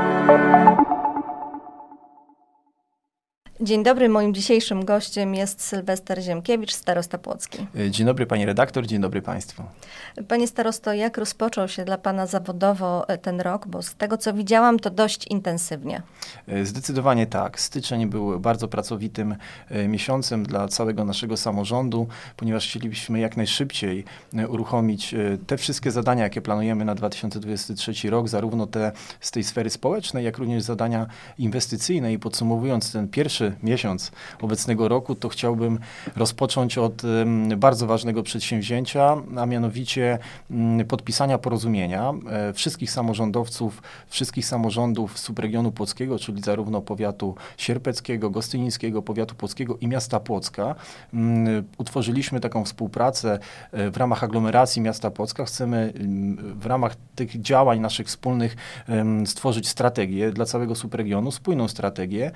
[0.00, 0.59] Thank you.
[3.62, 7.66] Dzień dobry, moim dzisiejszym gościem jest Sylwester Ziemkiewicz, starosta Płocki.
[7.90, 9.62] Dzień dobry pani redaktor, dzień dobry państwu.
[10.28, 13.66] Panie starosto, jak rozpoczął się dla pana zawodowo e, ten rok?
[13.66, 16.02] Bo z tego co widziałam, to dość intensywnie.
[16.48, 17.60] E, zdecydowanie tak.
[17.60, 19.36] Styczeń był bardzo pracowitym
[19.68, 24.04] e, miesiącem dla całego naszego samorządu, ponieważ chcielibyśmy jak najszybciej
[24.48, 25.14] uruchomić
[25.46, 30.38] te wszystkie zadania, jakie planujemy na 2023 rok, zarówno te z tej sfery społecznej, jak
[30.38, 31.06] również zadania
[31.38, 32.12] inwestycyjne.
[32.12, 35.78] I podsumowując ten pierwszy miesiąc obecnego roku, to chciałbym
[36.16, 37.02] rozpocząć od
[37.56, 40.18] bardzo ważnego przedsięwzięcia, a mianowicie
[40.50, 49.02] mm, podpisania porozumienia e, wszystkich samorządowców, wszystkich samorządów subregionu Płockiego, czyli zarówno powiatu sierpeckiego, gostynińskiego,
[49.02, 50.74] powiatu płockiego i miasta Płocka.
[51.14, 53.38] Mm, utworzyliśmy taką współpracę
[53.72, 55.44] e, w ramach aglomeracji miasta Płocka.
[55.44, 58.56] Chcemy mm, w ramach tych działań naszych wspólnych
[59.26, 62.30] stworzyć strategię dla całego subregionu, spójną strategię,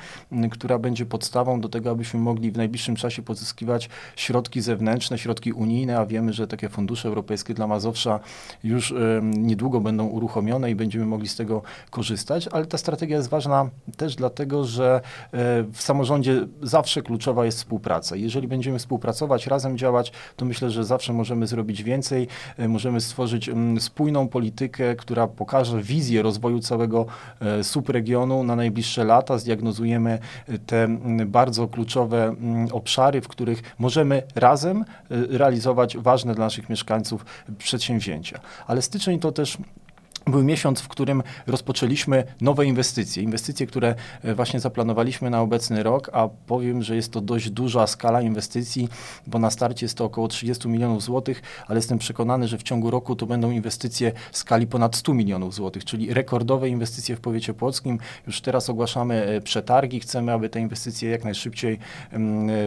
[0.50, 5.52] która będzie będzie podstawą do tego, abyśmy mogli w najbliższym czasie pozyskiwać środki zewnętrzne, środki
[5.52, 8.20] unijne, a wiemy, że takie fundusze europejskie dla Mazowsza
[8.64, 13.28] już y, niedługo będą uruchomione i będziemy mogli z tego korzystać, ale ta strategia jest
[13.28, 15.38] ważna też dlatego, że y,
[15.72, 18.16] w samorządzie zawsze kluczowa jest współpraca.
[18.16, 23.50] Jeżeli będziemy współpracować, razem działać, to myślę, że zawsze możemy zrobić więcej, y, możemy stworzyć
[23.78, 27.06] spójną politykę, która pokaże wizję rozwoju całego
[27.62, 30.18] subregionu na najbliższe lata, zdiagnozujemy
[30.66, 30.93] te
[31.26, 37.24] bardzo kluczowe mm, obszary, w których możemy razem y, realizować ważne dla naszych mieszkańców
[37.58, 38.40] przedsięwzięcia.
[38.66, 39.58] Ale styczeń to też
[40.26, 43.22] był miesiąc, w którym rozpoczęliśmy nowe inwestycje.
[43.22, 47.86] Inwestycje, które e, właśnie zaplanowaliśmy na obecny rok, a powiem, że jest to dość duża
[47.86, 48.88] skala inwestycji,
[49.26, 52.90] bo na starcie jest to około 30 milionów złotych, ale jestem przekonany, że w ciągu
[52.90, 57.54] roku to będą inwestycje w skali ponad 100 milionów złotych, czyli rekordowe inwestycje w powiecie
[57.54, 57.98] płockim.
[58.26, 61.78] Już teraz ogłaszamy e, przetargi, chcemy, aby te inwestycje jak najszybciej
[62.12, 62.18] e,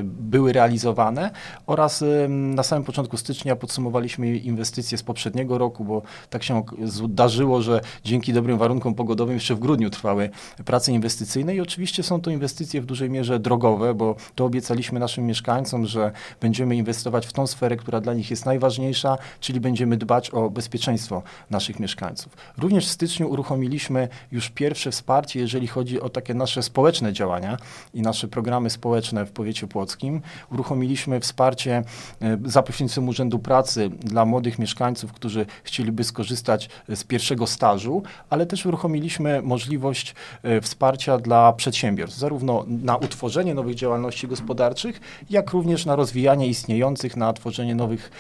[0.04, 1.32] były realizowane
[1.66, 7.82] oraz na samym początku stycznia podsumowaliśmy inwestycje z poprzedniego roku, bo tak się zdarzyło, że
[8.04, 10.30] dzięki dobrym warunkom pogodowym jeszcze w grudniu trwały
[10.66, 15.26] prace inwestycyjne i oczywiście są to inwestycje w dużej mierze drogowe, bo to obiecaliśmy naszym
[15.26, 20.30] mieszkańcom, że będziemy inwestować w tą sferę, która dla nich jest najważniejsza, czyli będziemy dbać
[20.30, 22.38] o bezpieczeństwo naszych mieszkańców.
[22.58, 27.58] Również w styczniu uruchomiliśmy już pierwsze wsparcie, jeżeli chodzi o takie nasze społeczne działania
[27.94, 30.22] i nasze programy społeczne w powiecie płockim.
[30.52, 31.84] Uruchomiliśmy wsparcie
[32.22, 38.46] e, za pośrednictwem Urzędu Pracy dla młodych mieszkańców, którzy chcieliby skorzystać z pierwszego stażu, ale
[38.46, 45.86] też uruchomiliśmy możliwość e, wsparcia dla przedsiębiorstw, zarówno na utworzenie nowych działalności gospodarczych, jak również
[45.86, 48.12] na rozwijanie istniejących, na tworzenie nowych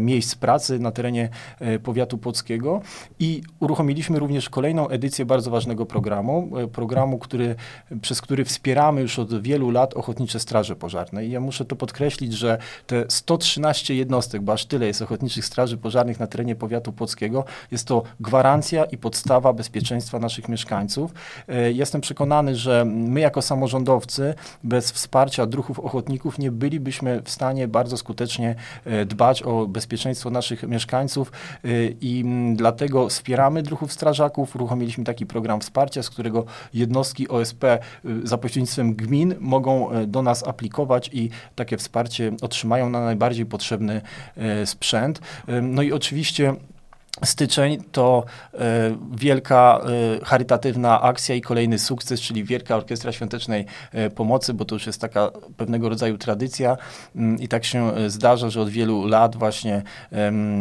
[0.00, 1.28] miejsc pracy na terenie
[1.60, 2.80] e, powiatu płockiego
[3.18, 7.54] i uruchomiliśmy również kolejną edycję bardzo ważnego programu, e, programu, który,
[8.00, 11.26] przez który wspieramy już od wielu lat Ochotnicze Straże Pożarne.
[11.26, 15.76] I ja muszę to podkreślić, że te 113 jednostek, bo aż tyle jest Ochotniczych Straży
[15.76, 18.33] Pożarnych na terenie powiatu płockiego, jest to gwarancja
[18.90, 21.14] i podstawa bezpieczeństwa naszych mieszkańców.
[21.48, 24.34] E, jestem przekonany, że my jako samorządowcy
[24.64, 30.62] bez wsparcia druhów ochotników nie bylibyśmy w stanie bardzo skutecznie e, dbać o bezpieczeństwo naszych
[30.62, 31.32] mieszkańców
[31.64, 31.68] e,
[32.00, 32.24] i
[32.56, 34.56] dlatego wspieramy druhów strażaków.
[34.56, 37.64] Uruchomiliśmy taki program wsparcia, z którego jednostki OSP
[38.24, 44.00] za pośrednictwem gmin mogą do nas aplikować i takie wsparcie otrzymają na najbardziej potrzebny
[44.64, 45.20] sprzęt.
[45.62, 46.54] No i oczywiście
[47.22, 48.58] Styczeń to y,
[49.16, 49.80] wielka
[50.20, 54.86] y, charytatywna akcja i kolejny sukces, czyli Wielka Orkiestra Świątecznej y, Pomocy, bo to już
[54.86, 56.76] jest taka pewnego rodzaju tradycja
[57.16, 59.82] mm, i tak się zdarza, że od wielu lat właśnie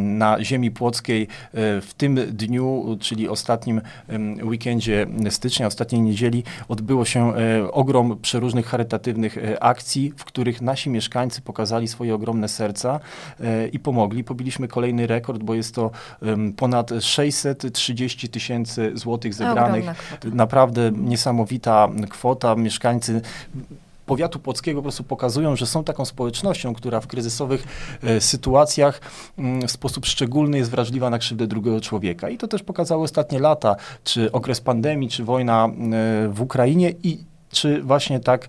[0.04, 3.82] na ziemi płockiej w tym dniu, czyli ostatnim
[4.44, 7.34] weekendzie stycznia, ostatniej niedzieli odbyło się
[7.72, 13.00] ogrom przeróżnych charytatywnych akcji, w których nasi mieszkańcy pokazali swoje ogromne serca
[13.72, 14.24] i pomogli.
[14.24, 15.92] Pobiliśmy kolejny rekord, bo jest to
[16.58, 19.86] ponad 630 tysięcy złotych zebranych.
[20.34, 22.56] Naprawdę niesamowita kwota.
[22.56, 23.22] Mieszkańcy
[24.06, 27.64] powiatu płockiego po prostu pokazują, że są taką społecznością, która w kryzysowych
[28.04, 29.02] e, sytuacjach
[29.38, 32.30] m, mm, w sposób szczególny jest wrażliwa na krzywdę drugiego człowieka.
[32.30, 35.70] I to też pokazały ostatnie lata, czy okres pandemii, czy wojna e,
[36.30, 38.48] w Ukrainie i czy właśnie tak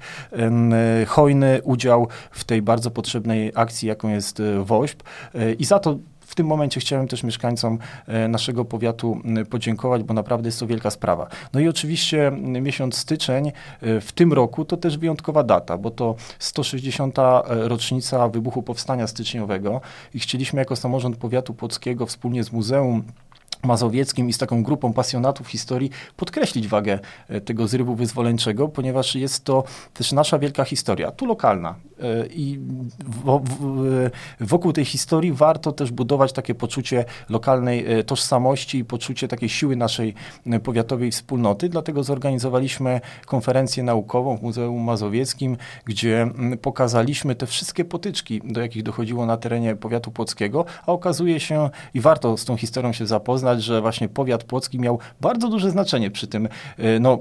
[1.07, 5.03] hojny udział w tej bardzo potrzebnej akcji, jaką jest e, WOŚP.
[5.59, 5.99] I za to
[6.35, 9.21] w tym momencie chciałem też mieszkańcom e, naszego powiatu
[9.51, 11.27] podziękować, bo naprawdę jest to wielka sprawa.
[11.53, 16.15] No i oczywiście miesiąc styczeń e, w tym roku to też wyjątkowa data, bo to
[16.39, 17.19] 160.
[17.19, 19.81] E, rocznica wybuchu Powstania Styczniowego
[20.15, 23.03] i chcieliśmy jako samorząd powiatu płockiego wspólnie z Muzeum
[23.65, 29.45] mazowieckim i z taką grupą pasjonatów historii podkreślić wagę e, tego zrywu wyzwoleńczego, ponieważ jest
[29.45, 29.65] to
[29.95, 31.75] też nasza wielka historia, tu lokalna.
[32.01, 32.61] E, I
[34.41, 39.77] wokół tej historii warto też budować takie poczucie lokalnej e, tożsamości i poczucie takiej siły
[39.77, 40.15] naszej
[40.63, 41.69] powiatowej wspólnoty.
[41.69, 46.31] Dlatego zorganizowaliśmy konferencję naukową w Muzeum Mazowieckim, gdzie
[46.63, 52.01] pokazaliśmy te wszystkie potyczki, do jakich dochodziło na terenie powiatu płockiego, a okazuje się, i
[52.01, 56.27] warto z tą historią się zapoznać, że właśnie powiat płocki miał bardzo duże znaczenie przy
[56.27, 56.49] tym,
[56.79, 57.19] e, no,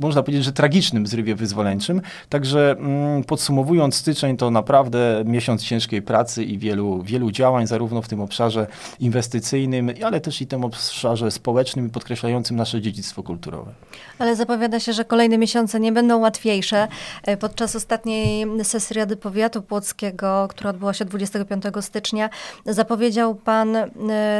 [0.00, 2.00] można powiedzieć, że tragicznym zrywie wyzwoleńczym.
[2.28, 8.08] Także mm, podsumowując styczeń, to naprawdę miesiąc ciężkiej pracy i wielu, wielu działań, zarówno w
[8.08, 8.66] tym obszarze
[9.00, 13.72] inwestycyjnym, ale też i tym obszarze społecznym, podkreślającym nasze dziedzictwo kulturowe.
[14.18, 16.88] Ale zapowiada się, że kolejne miesiące nie będą łatwiejsze.
[17.22, 22.30] E, podczas ostatniej sesji Rady Powiatu Płockiego, która odbyła się 25 stycznia,
[22.66, 23.86] zapowiedział Pan e,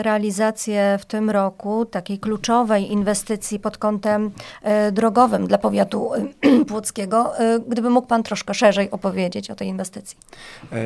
[0.02, 4.30] realizację w tym roku takiej kluczowej inwestycji pod kątem
[4.62, 7.38] e, drogowym dla powiatu e, płockiego.
[7.38, 10.18] E, gdyby mógł Pan troszkę szerzej opowiedzieć o tej inwestycji.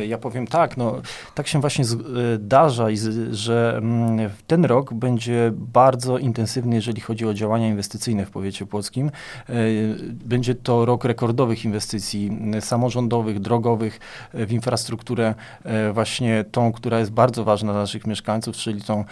[0.08, 0.94] Ja powiem tak, no,
[1.34, 2.86] tak się właśnie zdarza,
[3.30, 9.10] że mm, ten rok będzie bardzo intensywny, jeżeli chodzi o działania inwestycyjne w powiecie płockim.
[10.24, 14.00] Będzie to rok rekordowych inwestycji samorządowych, drogowych
[14.34, 15.34] w infrastrukturę
[15.92, 19.04] właśnie tą, która jest bardzo ważna dla naszych mieszkańców, czyli tą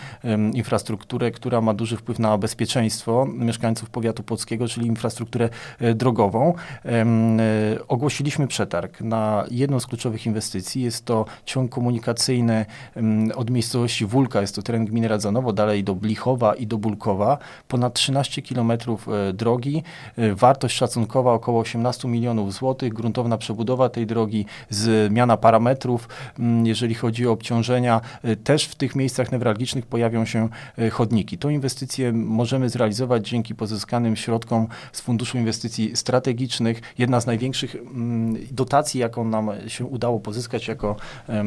[0.53, 5.49] infrastrukturę która ma duży wpływ na bezpieczeństwo mieszkańców powiatu płockiego, czyli infrastrukturę
[5.81, 6.55] e, drogową.
[6.85, 7.07] E,
[7.89, 10.83] ogłosiliśmy przetarg na jedną z kluczowych inwestycji.
[10.83, 12.67] Jest to ciąg komunikacyjny
[13.35, 17.39] od miejscowości Wólka, jest to teren gminy Radzanowo, dalej do Blichowa i do Bulkowa.
[17.69, 19.83] Ponad 13 kilometrów e, drogi,
[20.35, 26.09] wartość szacunkowa około 18 milionów złotych, gruntowna przebudowa tej drogi, zmiana parametrów,
[26.65, 28.01] jeżeli chodzi o obciążenia.
[28.45, 30.49] Też w tych miejscach newralgicznych pojawią się
[30.93, 31.39] chodniki chodniki.
[31.39, 36.81] Tą inwestycję możemy zrealizować dzięki pozyskanym środkom z Funduszu Inwestycji Strategicznych.
[36.99, 40.97] Jedna z największych mm, dotacji, jaką nam się udało pozyskać jako
[41.29, 41.45] e,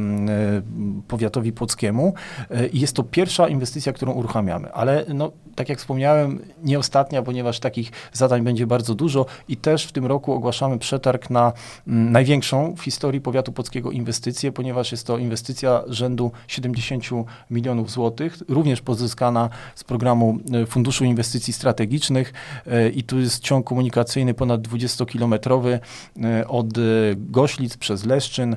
[1.07, 2.13] powiatowi płockiemu.
[2.51, 4.73] E, jest to pierwsza inwestycja, którą uruchamiamy.
[4.73, 9.85] Ale no, tak jak wspomniałem, nie ostatnia, ponieważ takich zadań będzie bardzo dużo i też
[9.85, 11.53] w tym roku ogłaszamy przetarg na
[11.87, 17.03] mm, największą w historii powiatu płockiego inwestycję, ponieważ jest to inwestycja rzędu 70
[17.49, 22.33] milionów złotych, również pozyskana z programu e, Funduszu Inwestycji Strategicznych
[22.68, 25.80] e, i tu jest ciąg komunikacyjny ponad 20-kilometrowy
[26.24, 26.68] e, od
[27.15, 28.56] Goślic przez Leszczyn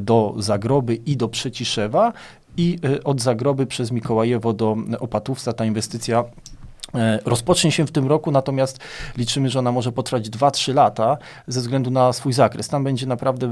[0.00, 2.12] do Zagroby i do Przeciszewa
[2.56, 5.52] i od Zagroby przez Mikołajewo do Opatówca.
[5.52, 6.24] Ta inwestycja
[7.24, 8.78] rozpocznie się w tym roku, natomiast
[9.16, 12.68] liczymy, że ona może potrwać 2-3 lata ze względu na swój zakres.
[12.68, 13.50] Tam będzie naprawdę e,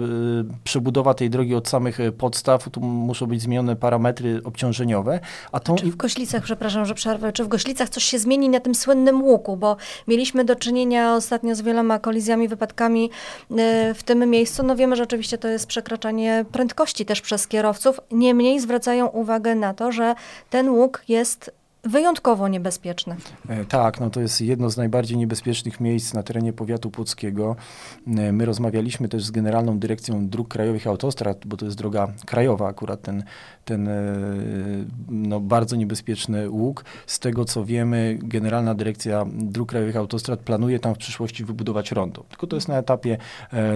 [0.65, 5.21] przebudowa tej drogi od samych e, podstaw, tu muszą być zmienione parametry obciążeniowe.
[5.53, 5.77] A tą...
[5.77, 9.23] Czy w Goślicach, przepraszam, że przerwę, czy w Goślicach coś się zmieni na tym słynnym
[9.23, 9.77] łuku, bo
[10.09, 13.11] mieliśmy do czynienia ostatnio z wieloma kolizjami, wypadkami
[13.95, 14.63] w tym miejscu.
[14.63, 18.01] No wiemy, że oczywiście to jest przekraczanie prędkości też przez kierowców.
[18.11, 20.15] Niemniej zwracają uwagę na to, że
[20.51, 23.17] ten łuk jest wyjątkowo niebezpieczne.
[23.49, 27.56] E, tak, no to jest jedno z najbardziej niebezpiecznych miejsc na terenie powiatu płockiego.
[28.06, 32.69] E, my rozmawialiśmy też z Generalną Dyrekcją Dróg Krajowych Autostrad, bo to jest droga krajowa
[32.69, 33.25] akurat ten,
[33.65, 33.94] ten e,
[35.09, 36.85] no, bardzo niebezpieczny łuk.
[37.06, 42.25] Z tego co wiemy, Generalna Dyrekcja Dróg Krajowych Autostrad planuje tam w przyszłości wybudować rondo.
[42.29, 43.19] Tylko to jest na etapie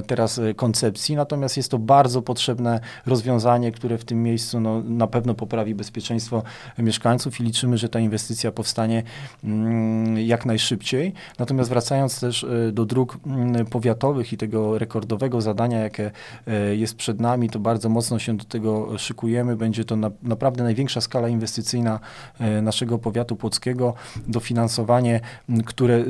[0.07, 5.35] teraz koncepcji, natomiast jest to bardzo potrzebne rozwiązanie, które w tym miejscu no, na pewno
[5.35, 6.43] poprawi bezpieczeństwo
[6.79, 9.03] mieszkańców i liczymy, że ta inwestycja powstanie
[9.45, 11.13] mm, jak najszybciej.
[11.39, 16.11] Natomiast wracając też e, do dróg mm, powiatowych i tego rekordowego zadania, jakie
[16.47, 19.57] e, jest przed nami, to bardzo mocno się do tego szykujemy.
[19.57, 22.01] Będzie to na, naprawdę największa skala inwestycyjna
[22.41, 23.95] e, naszego powiatu płockiego.
[24.27, 25.21] Dofinansowanie,
[25.65, 26.05] które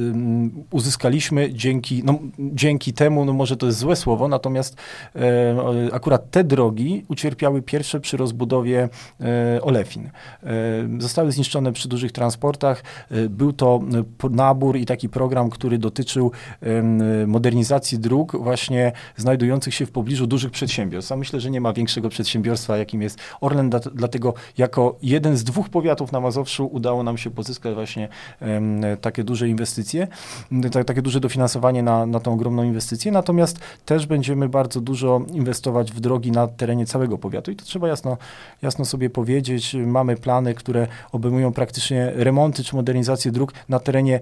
[0.71, 4.77] uzyskaliśmy dzięki, no, dzięki temu, no może to jest złe słowo, natomiast
[5.93, 8.89] akurat te drogi ucierpiały pierwsze przy rozbudowie
[9.63, 10.11] Olefin.
[10.99, 12.83] Zostały zniszczone przy dużych transportach.
[13.11, 13.81] E, był to
[14.25, 16.33] e, nabór i taki program, który dotyczył
[17.27, 21.13] modernizacji dróg właśnie znajdujących się w pobliżu dużych przedsiębiorstw.
[21.13, 25.69] A myślę, że nie ma większego przedsiębiorstwa, jakim jest Orlen, dlatego jako jeden z dwóch
[25.69, 28.09] powiatów na Mazowszu udało nam się pozyskać właśnie
[29.01, 30.09] takie duże inwestycje,
[30.87, 33.13] takie duże dofinansowanie na, na tą ogromną inwestycję.
[33.13, 37.89] Natomiast też będziemy bardzo dużo inwestować w drogi na terenie całego powiatu i to trzeba
[37.89, 38.17] jasno,
[38.63, 39.77] jasno sobie powiedzieć.
[39.87, 44.21] Mamy plany, które obejmują praktycznie praktycznie remonty czy modernizację dróg na terenie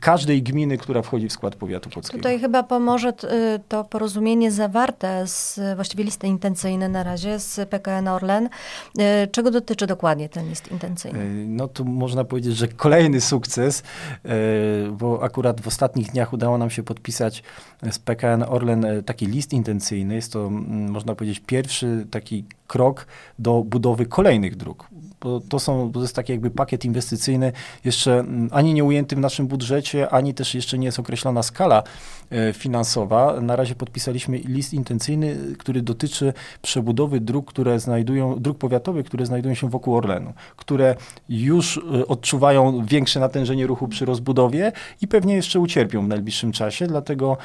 [0.00, 2.18] każdej gminy, która wchodzi w skład powiatu płockiego.
[2.18, 3.12] Tutaj chyba pomoże
[3.68, 8.48] to porozumienie zawarte z właściwie listy intencyjne na razie z PKN Orlen.
[9.32, 11.18] Czego dotyczy dokładnie ten list intencyjny?
[11.46, 13.82] No tu można powiedzieć, że kolejny sukces,
[14.92, 17.42] bo akurat w ostatnich dniach udało nam się podpisać
[17.90, 20.14] z PKN Orlen taki list intencyjny.
[20.14, 23.06] Jest to, można powiedzieć, pierwszy taki krok
[23.38, 24.88] do budowy kolejnych dróg.
[25.48, 27.52] To, są, to jest taki jakby pakiet inwestycyjny,
[27.84, 31.82] jeszcze ani nie ujęty w naszym budżecie, ani też jeszcze nie jest określona skala
[32.52, 33.40] finansowa.
[33.40, 36.32] Na razie podpisaliśmy list intencyjny, który dotyczy
[36.62, 40.96] przebudowy dróg, które znajdują, dróg powiatowych, które znajdują się wokół Orlenu, które
[41.28, 44.72] już e, odczuwają większe natężenie ruchu przy rozbudowie
[45.02, 47.36] i pewnie jeszcze ucierpią w najbliższym czasie, dlatego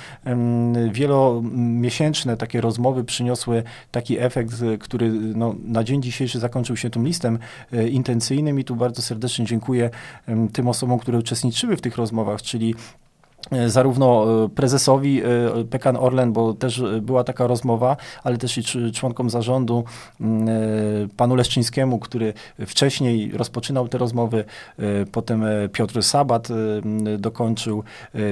[0.91, 7.39] wielomiesięczne takie rozmowy przyniosły taki efekt, który no, na dzień dzisiejszy zakończył się tym listem
[7.73, 9.89] e, intencyjnym i tu bardzo serdecznie dziękuję
[10.53, 13.04] tym osobom, które uczestniczyły w tych rozmowach, czyli E,
[13.67, 15.25] zarówno e, prezesowi e,
[15.69, 19.83] Pekan Orlen, bo też była taka rozmowa, ale też i członkom zarządu,
[21.17, 22.33] panu Leszczyńskiemu, który
[22.65, 24.45] wcześniej rozpoczynał te rozmowy,
[25.11, 26.47] potem Piotr Sabat
[27.17, 27.83] dokończył,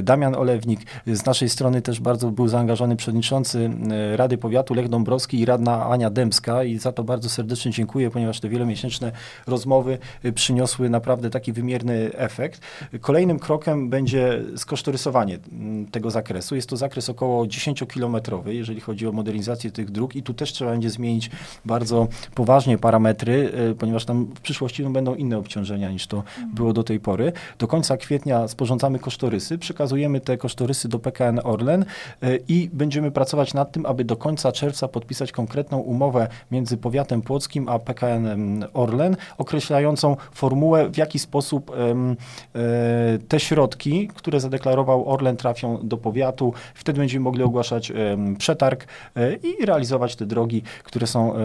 [0.04, 0.80] Damian Olewnik.
[1.08, 3.70] Z naszej strony też bardzo był zaangażowany przewodniczący
[4.16, 8.40] Rady Powiatu Lech Dąbrowski i radna Ania Dębska i za to bardzo serdecznie dziękuję, ponieważ
[8.40, 9.12] te wielomiesięczne
[9.48, 9.98] rozmowy
[10.36, 12.62] przyniosły naprawdę taki wymierny efekt.
[13.02, 16.56] Kolejnym krokiem będzie skosztorysowanie Mm, tego zakresu.
[16.56, 20.72] Jest to zakres około 10-kilometrowy, jeżeli chodzi o modernizację tych dróg i tu też trzeba
[20.72, 21.32] będzie zmienić
[21.66, 26.74] bardzo poważnie parametry, e, ponieważ tam w przyszłości no, będą inne obciążenia niż to było
[26.74, 27.34] do tej pory.
[27.60, 31.86] Do końca kwietnia sporządzamy kosztorysy, przekazujemy te kosztorysy do PKN Orlen
[32.22, 37.22] e, i będziemy pracować nad tym, aby do końca czerwca podpisać konkretną umowę między powiatem
[37.22, 45.38] płockim a PKN Orlen, określającą formułę, w jaki sposób e, te środki, które zadeklarował Orlen
[45.38, 46.54] trafią do powiatu.
[46.74, 47.92] Wtedy będziemy mogli ogłaszać
[48.38, 51.40] przetarg e, i realizować te drogi, które są e,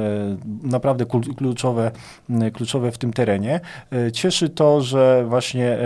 [0.62, 1.90] naprawdę kluczowe,
[2.52, 3.60] kluczowe w tym terenie.
[3.92, 5.78] E, cieszy to, że właśnie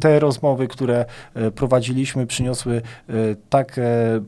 [0.00, 1.04] te rozmowy, które
[1.54, 2.82] prowadziliśmy, przyniosły
[3.48, 3.80] tak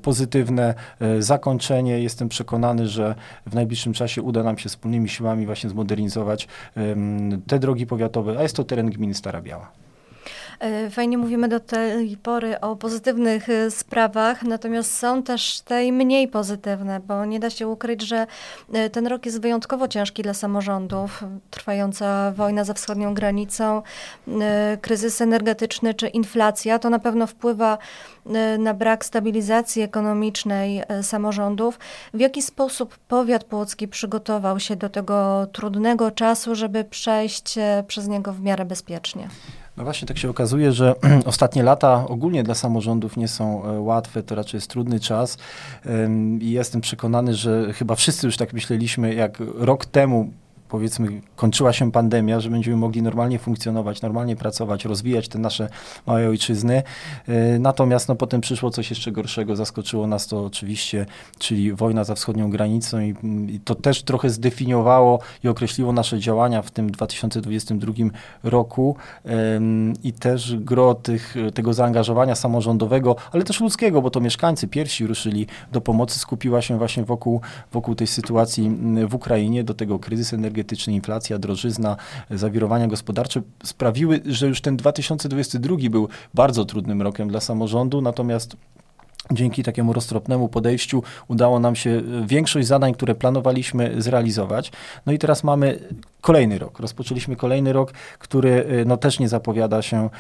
[0.03, 0.75] pozytywne
[1.19, 2.01] zakończenie.
[2.01, 3.15] Jestem przekonany, że
[3.47, 6.49] w najbliższym czasie uda nam się wspólnymi siłami właśnie zmodernizować
[7.47, 9.88] te drogi powiatowe, a jest to teren gminy Stara Biała.
[10.61, 16.29] E, fajnie mówimy do tej pory o pozytywnych e, sprawach, natomiast są też te mniej
[16.29, 18.27] pozytywne, bo nie da się ukryć, że
[18.73, 21.25] e, ten rok jest wyjątkowo ciężki dla samorządów.
[21.51, 23.83] Trwająca wojna za wschodnią granicą,
[24.81, 27.79] kryzys energetyczny czy inflacja, to na pewno wpływa
[28.59, 31.79] na brak stabilizacji ekonomicznej samorządów.
[32.15, 37.55] W jaki sposób powiat płocki przygotował się do tego trudnego czasu, żeby przejść
[37.87, 39.29] przez niego w miarę bezpiecznie?
[39.79, 40.95] No właśnie tak się okazuje, że
[41.25, 45.39] ostatnie lata ogólnie dla samorządów nie są e, łatwe, to raczej jest trudny czas.
[46.41, 50.31] I jestem przekonany, że chyba wszyscy już tak myśleliśmy, jak rok temu
[50.69, 55.69] powiedzmy kończyła się pandemia, że będziemy mogli normalnie funkcjonować, normalnie pracować, rozwijać te nasze
[56.07, 56.83] małe ojczyzny.
[57.29, 61.07] E, natomiast no, potem przyszło coś jeszcze gorszego, zaskoczyło nas to oczywiście,
[61.39, 63.15] czyli wojna za wschodnią granicą i,
[63.49, 67.93] i to też trochę zdefiniowało i określiło nasze działania w tym 2022
[68.43, 68.97] roku.
[70.05, 75.47] I też gro tych, tego zaangażowania samorządowego, ale też ludzkiego, bo to mieszkańcy pierwsi ruszyli
[75.73, 77.41] do pomocy, skupiła się właśnie wokół,
[77.73, 78.71] wokół tej sytuacji
[79.09, 81.97] w Ukrainie, do tego kryzysu energetycznego, energetyczny, inflacja, drożyzna,
[82.31, 88.57] zawirowania gospodarcze sprawiły, że już ten 2022 był bardzo trudnym rokiem dla samorządu, natomiast
[89.33, 94.73] Dzięki takiemu roztropnemu podejściu udało nam się większość zadań, które planowaliśmy, zrealizować.
[95.07, 95.79] No i teraz mamy
[96.21, 96.81] kolejny rok.
[96.81, 100.11] Rozpoczęliśmy kolejny rok, który y, no, też nie zapowiada się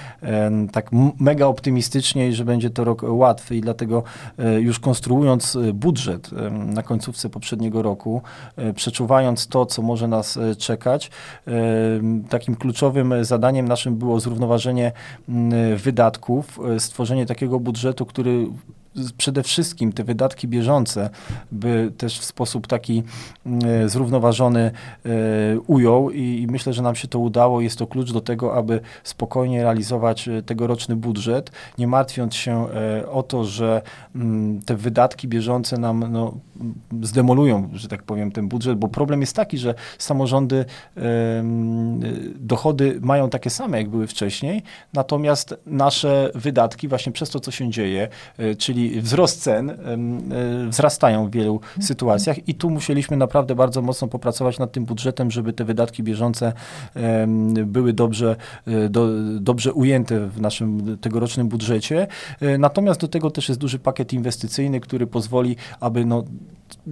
[0.72, 4.02] tak mega optymistycznie, że będzie to rok łatwy i dlatego
[4.38, 8.22] e, już konstruując budżet na końcówce poprzedniego roku,
[8.56, 11.10] e, przeczuwając to, co może nas e, czekać,
[12.28, 14.92] takim kluczowym zadaniem naszym było zrównoważenie
[15.76, 18.46] wydatków, stworzenie takiego budżetu, który
[19.16, 21.10] przede wszystkim te wydatki bieżące
[21.52, 23.02] by też w sposób taki
[23.64, 25.10] e, zrównoważony e,
[25.66, 27.60] ujął i myślę, że nam się to udało.
[27.60, 32.66] Jest to klucz do tego, aby spokojnie realizować e, tegoroczny budżet, nie martwiąc się
[33.10, 33.82] o to, że
[34.14, 36.34] mm, te wydatki bieżące nam no,
[37.02, 40.64] zdemolują, że tak powiem, ten budżet, bo problem jest taki, że samorządy
[42.34, 44.62] dochody mają takie same, jak były wcześniej,
[44.92, 48.08] natomiast nasze wydatki właśnie przez to, co się dzieje,
[48.58, 49.72] czyli czyli wzrost cen
[50.68, 55.52] wzrastają w wielu sytuacjach i tu musieliśmy naprawdę bardzo mocno popracować nad tym budżetem, żeby
[55.52, 56.52] te wydatki bieżące
[57.66, 58.36] były dobrze,
[58.90, 59.08] do,
[59.40, 62.06] dobrze ujęte w naszym tegorocznym budżecie.
[62.58, 66.24] Natomiast do tego też jest duży pakiet inwestycyjny, który pozwoli, aby no,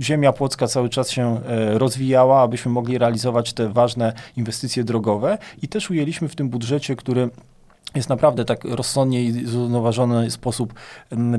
[0.00, 5.69] ziemia płocka cały czas się e, rozwijała, abyśmy mogli realizować te ważne inwestycje drogowe i
[5.69, 7.31] też ujęliśmy w tym budżecie, który
[7.97, 10.75] jest naprawdę tak rozsądnie i zrównoważony sposób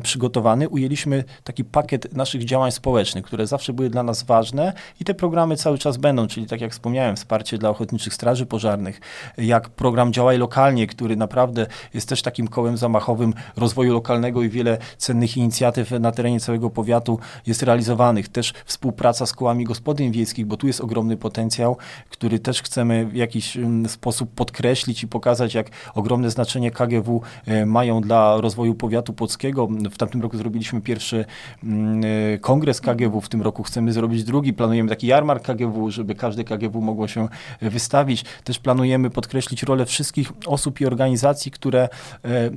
[0.03, 0.69] przygotowany.
[0.69, 5.55] Ujęliśmy taki pakiet naszych działań społecznych, które zawsze były dla nas ważne i te programy
[5.55, 9.01] cały czas będą, czyli tak jak wspomniałem, wsparcie dla ochotniczych straży pożarnych,
[9.37, 14.77] jak program Działaj Lokalnie, który naprawdę jest też takim kołem zamachowym rozwoju lokalnego i wiele
[14.97, 18.29] cennych inicjatyw na terenie całego powiatu jest realizowanych.
[18.29, 21.77] Też współpraca z kołami gospodyń wiejskich, bo tu jest ogromny potencjał,
[22.09, 27.65] który też chcemy w jakiś sposób podkreślić i pokazać, jak ogromne znaczenie znaczenie KGW e,
[27.65, 29.67] mają dla rozwoju powiatu płockiego.
[29.91, 31.25] W tamtym roku zrobiliśmy pierwszy
[31.63, 32.01] mm,
[32.33, 34.53] e, kongres KGW, w tym roku chcemy zrobić drugi.
[34.53, 37.27] Planujemy taki jarmark KGW, żeby każde KGW mogło się
[37.61, 38.25] wystawić.
[38.43, 41.89] Też planujemy podkreślić rolę wszystkich osób i organizacji, które e,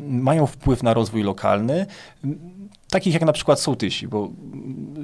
[0.09, 1.87] mają wpływ na rozwój lokalny
[2.91, 4.29] takich jak na przykład sołtysi, bo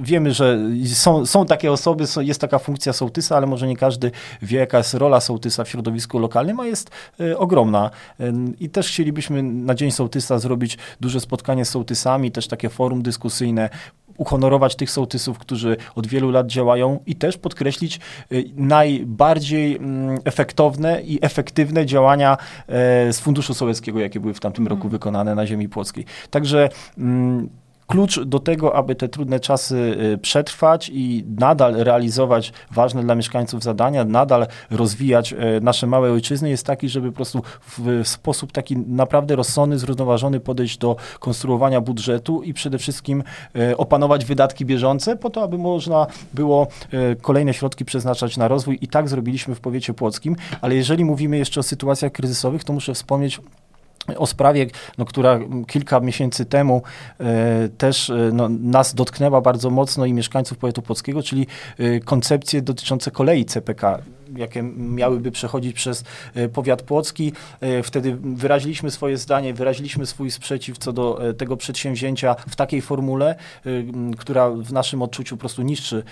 [0.03, 4.11] wiemy, że są, są takie osoby, jest taka funkcja sołtysa, ale może nie każdy
[4.43, 6.91] wie, jaka jest rola sołtysa w środowisku lokalnym, a jest
[7.21, 7.91] y, ogromna.
[8.21, 13.03] Y, I też chcielibyśmy na Dzień Sołtysa zrobić duże spotkanie z sołtysami, też takie forum
[13.03, 13.71] dyskusyjne,
[14.19, 18.01] uhonorować tych sołtysów, którzy od wielu lat działają i też podkreślić
[18.33, 22.37] y, najbardziej mm, efektowne i efektywne działania
[23.11, 24.91] z Funduszu Sołeckiego, jakie były w tamtym roku mhm.
[24.91, 26.05] wykonane na ziemi płockiej.
[26.31, 27.49] Także mm,
[27.87, 29.77] klucz do tego, aby te trudne czasy
[30.15, 36.51] y, przetrwać i nadal realizować ważne dla mieszkańców zadania, nadal rozwijać y, nasze małe ojczyzny,
[36.51, 37.43] jest taki, żeby po prostu
[37.79, 43.23] w sposób taki naprawdę rozsądny, zrównoważony podejść do konstruowania budżetu i przede wszystkim
[43.57, 46.67] y, opanować wydatki bieżące, po to, aby można było
[47.23, 48.79] kolejne środki przeznaczać na rozwój.
[48.81, 52.95] I tak zrobiliśmy w powiecie płockim, ale jeżeli mówimy jeszcze o sytuacjach kryzysowych, to muszę
[52.95, 53.41] wspomnieć
[54.17, 54.67] o sprawie,
[54.99, 56.83] no, która kilka miesięcy temu
[57.21, 61.47] e, też e, no, nas dotknęła bardzo mocno i mieszkańców powiatu płockiego, czyli
[61.79, 63.99] e, koncepcje dotyczące kolei CPK
[64.37, 67.33] jakie miałyby przechodzić przez e, powiat płocki.
[67.61, 72.83] E, wtedy wyraziliśmy swoje zdanie, wyraziliśmy swój sprzeciw co do e, tego przedsięwzięcia w takiej
[72.83, 73.35] formule,
[74.19, 76.03] która w naszym odczuciu po prostu niszczy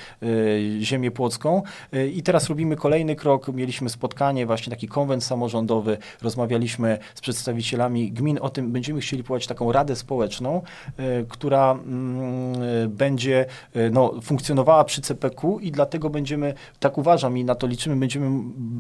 [0.81, 1.63] ziemię płocką.
[2.13, 3.49] I teraz robimy kolejny krok.
[3.49, 9.47] Mieliśmy spotkanie, właśnie taki konwent samorządowy, rozmawialiśmy z przedstawicielami gmin o tym, będziemy chcieli powołać
[9.47, 10.63] taką radę społeczną,
[11.29, 11.79] która
[12.89, 13.47] będzie
[13.93, 18.14] no, funkcjonowała przy CPQ i dlatego będziemy, tak uważam i na to liczymy, będziemy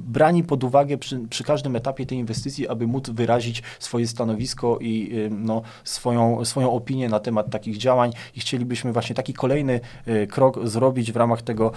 [0.06, 5.10] brani pod uwagę przy, przy, każdym etapie tej inwestycji, aby móc wyrazić swoje stanowisko i
[5.12, 10.26] y, no, swoją, swoją opinię na temat takich działań i chcielibyśmy właśnie taki kolejny y,
[10.26, 11.72] krok zrobić w ramach tego,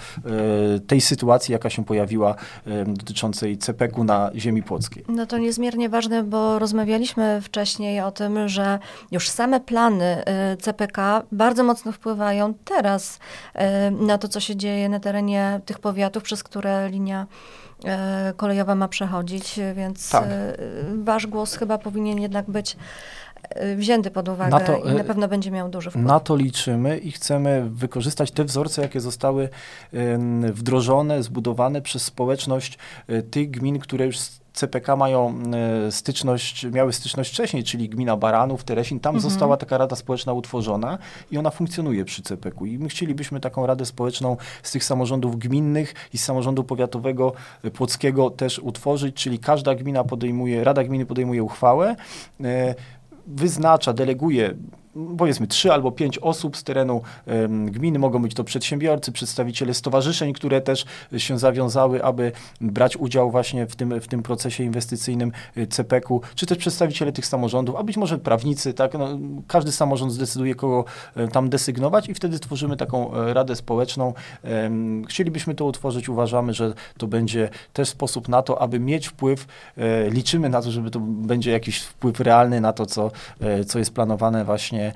[0.76, 2.34] y, tej sytuacji, jaka się pojawiła
[2.86, 5.04] dotyczącej CPK-u na ziemi płockiej.
[5.08, 8.78] No to niezmiernie ważne, bo rozmawialiśmy wcześniej o tym, że
[9.10, 10.22] już same plany
[10.60, 13.18] CPK bardzo mocno wpływają teraz
[14.00, 17.26] na to, co się dzieje na terenie tych powiatów, przez które linia
[18.36, 20.24] kolejowa ma przechodzić, więc tak.
[20.24, 20.56] E,
[21.04, 22.78] wasz głos chyba powinien jednak być e,
[23.76, 26.04] wzięty pod uwagę na to, i na pewno będzie miał duży wpływ.
[26.04, 29.48] Na to liczymy i chcemy wykorzystać te wzorce, jakie zostały
[30.52, 32.78] wdrożone, zbudowane przez społeczność
[33.30, 34.18] tych gmin, które już
[34.52, 35.42] CPK mają
[35.90, 39.30] styczność, miały styczność wcześniej, czyli gmina Baranów, Teresin, tam mhm.
[39.30, 40.98] została taka rada społeczna utworzona
[41.30, 42.66] i ona funkcjonuje przy CPK.
[42.66, 47.32] I my chcielibyśmy taką radę społeczną z tych samorządów gminnych i z samorządu powiatowego
[47.74, 51.96] płockiego też utworzyć, czyli każda gmina podejmuje, rada gminy podejmuje uchwałę,
[53.28, 54.54] wyznacza, deleguje
[55.18, 57.02] powiedzmy trzy albo pięć osób z terenu
[57.66, 60.84] gminy, mogą być to przedsiębiorcy, przedstawiciele stowarzyszeń, które też
[61.16, 66.46] się zawiązały, aby brać udział właśnie w tym, w tym procesie inwestycyjnym y, CPK-u, czy
[66.46, 70.84] też przedstawiciele tych samorządów, a być może prawnicy, tak, no, każdy samorząd zdecyduje, kogo
[71.16, 74.14] e, tam desygnować i wtedy tworzymy taką e, radę społeczną.
[75.08, 80.10] Chcielibyśmy to utworzyć, uważamy, że to będzie też sposób na to, aby mieć wpływ, e,
[80.10, 83.10] liczymy na to, żeby to będzie jakiś wpływ realny na to, co,
[83.66, 84.87] co jest planowane właśnie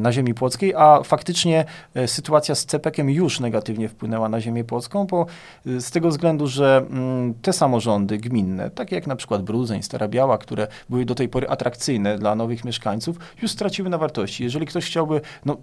[0.00, 5.06] na ziemi płockiej, a faktycznie e, sytuacja z CPK-iem już negatywnie wpłynęła na ziemię płocką,
[5.06, 5.26] bo
[5.66, 10.08] e, z tego względu, że mm, te samorządy gminne, takie jak na przykład Bruzeń, Stara
[10.08, 14.44] Biała, które były do tej pory atrakcyjne dla nowych mieszkańców, już straciły na wartości.
[14.44, 15.56] Jeżeli ktoś chciałby no,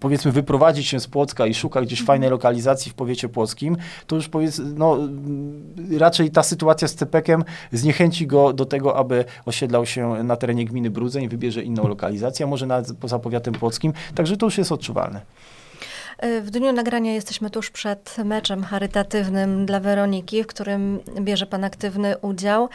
[0.00, 4.28] powiedzmy wyprowadzić się z Płocka i szuka gdzieś fajnej lokalizacji w powiecie płockim, to już
[4.28, 4.98] powiedz, no,
[5.98, 10.90] raczej ta sytuacja z Cepekiem zniechęci go do tego, aby osiedlał się na terenie gminy
[10.90, 15.20] Brudzeń, wybierze inną lokalizację, a może nawet poza powiatem płockim, także to już jest odczuwalne.
[16.18, 21.64] E, w dniu nagrania jesteśmy tuż przed meczem charytatywnym dla Weroniki, w którym bierze Pan
[21.64, 22.68] aktywny udział.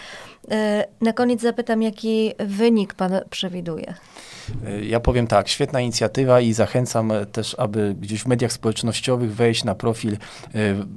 [0.51, 3.93] E, na koniec zapytam, jaki wynik Pan przewiduje?
[4.65, 9.63] E, ja powiem tak, świetna inicjatywa i zachęcam też, aby gdzieś w mediach społecznościowych wejść
[9.63, 10.17] na profil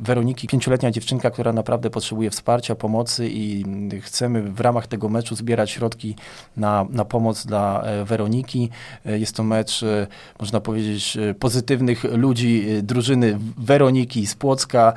[0.02, 3.64] Weroniki, pięcioletnia dziewczynka, która naprawdę potrzebuje wsparcia, pomocy i
[4.00, 6.16] chcemy w ramach tego meczu zbierać środki
[6.56, 8.70] na, na pomoc dla Weroniki.
[9.04, 9.84] Jest to mecz,
[10.40, 14.92] można powiedzieć, pozytywnych ludzi, y, drużyny Weroniki z Płocka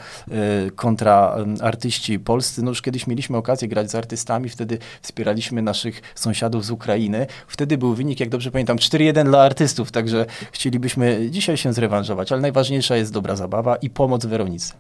[0.68, 2.64] y, kontra artyści polscy.
[2.64, 7.28] No już kiedyś mieliśmy okazję grać z artystami, wtedy wspieraliśmy naszych sąsiadów z Ukrainy.
[7.48, 12.42] Wtedy był wynik, jak dobrze pamiętam, 4-1 dla artystów, także chcielibyśmy dzisiaj się zrewanżować, ale
[12.42, 14.74] najważniejsza jest dobra zabawa i pomoc Weronice.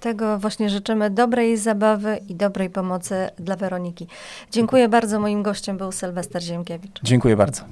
[0.00, 4.06] Tego właśnie życzymy dobrej zabawy i dobrej pomocy dla Weroniki.
[4.52, 5.20] Dziękuję bardzo.
[5.20, 7.00] Moim gościem był Sylwester Ziemkiewicz.
[7.02, 7.62] Dziękuję bardzo.